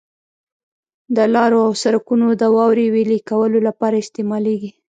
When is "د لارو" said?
1.15-1.59